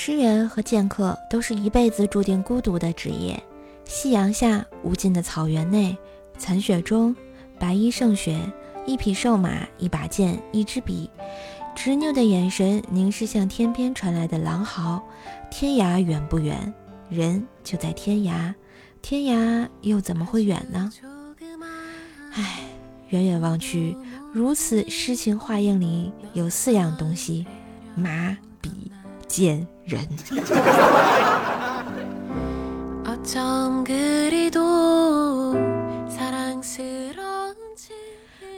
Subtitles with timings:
[0.00, 3.42] 诗人和剑客都是一辈子注定孤独的职业。
[3.84, 5.98] 夕阳下，无尽的草原内，
[6.38, 7.14] 残雪中，
[7.58, 8.40] 白衣胜雪，
[8.86, 11.10] 一匹瘦马，一把剑，一支笔，
[11.74, 15.02] 执拗的眼神凝视向天边传来的狼嚎。
[15.50, 16.72] 天涯远不远？
[17.10, 18.54] 人就在天涯，
[19.02, 20.92] 天涯又怎么会远呢？
[22.34, 22.60] 唉，
[23.08, 23.96] 远远望去，
[24.32, 27.44] 如此诗情画意里有四样东西：
[27.96, 28.38] 马、
[29.28, 30.00] 笔、剑、人。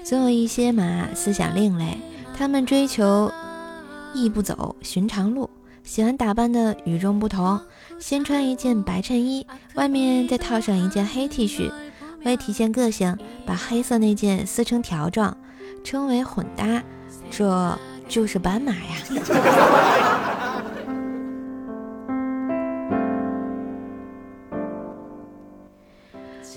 [0.04, 1.96] 总有一些马思想另类，
[2.36, 3.30] 他们追求
[4.12, 5.48] 亦不走寻常路。
[5.84, 7.60] 喜欢打扮的与众不同，
[7.98, 11.70] 先穿一件白衬衣，外面再套上一件黑 T 恤，
[12.24, 15.36] 为体现个性，把黑色那件撕成条状，
[15.84, 16.82] 称为混搭，
[17.30, 18.80] 这就是斑马呀。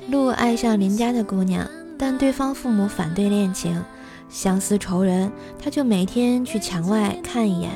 [0.10, 3.84] 鹿爱上邻家的姑娘，但对方父母反对恋情，
[4.30, 7.72] 相思仇人，他就每天去墙外看一眼。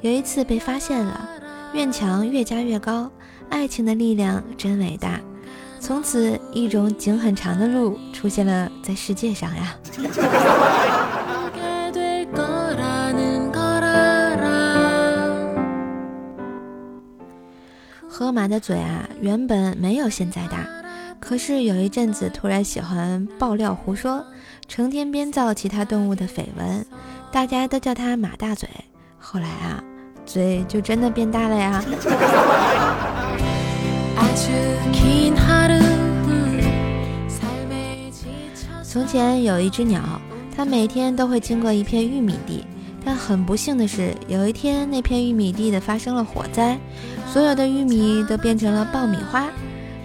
[0.00, 1.28] 有一次被发现了，
[1.72, 3.10] 院墙越加越高，
[3.48, 5.20] 爱情的力量真伟大。
[5.78, 9.76] 从此，一种颈很长的鹿出现了在世界上呀。
[18.08, 20.66] 河马的嘴啊，原本没有现在大，
[21.20, 24.24] 可是有一阵子突然喜欢爆料胡说，
[24.66, 26.84] 成天编造其他动物的绯闻，
[27.30, 28.68] 大家都叫他马大嘴。
[29.18, 29.84] 后来啊。
[30.26, 31.82] 嘴就真的变大了呀！
[38.84, 40.00] 从前有一只鸟，
[40.56, 42.64] 它每天都会经过一片玉米地，
[43.04, 46.78] 但很不幸的是，有一天那片玉米地的发生了火灾，
[47.26, 49.48] 所有的玉米都变成了爆米花。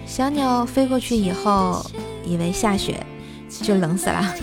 [0.06, 1.84] 小鸟飞过去以后，
[2.24, 3.04] 以为下雪，
[3.50, 4.34] 就冷死了。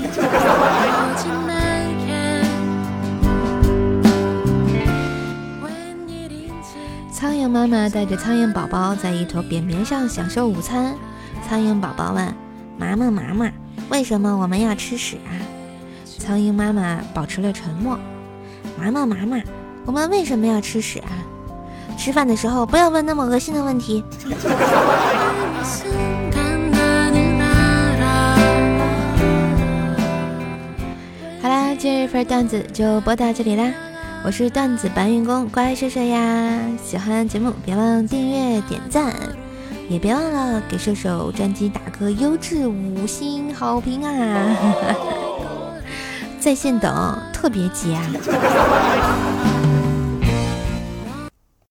[7.12, 10.94] 苍蝇妈妈带着苍蝇宝宝在一坨扁扁上享受午餐。
[11.48, 12.36] 苍蝇宝宝问
[12.78, 13.50] ：“妈妈，妈妈，
[13.90, 15.32] 为什么我们要吃屎啊？”
[16.20, 17.98] 苍蝇妈妈保持了沉默。
[18.78, 19.42] 妈妈，妈妈，
[19.86, 21.12] 我们为什么要吃屎啊？
[21.98, 24.04] 吃饭的时候不要问那么恶心的问题。
[31.42, 33.72] 好啦，今日份段子就播到这里啦。
[34.26, 36.60] 我是段子搬运工，乖射射呀！
[36.84, 39.14] 喜欢节目别忘订阅点赞，
[39.88, 44.58] 也别忘了给射手专辑打个优质五星好评啊！
[46.42, 48.04] 在线等，特别急啊！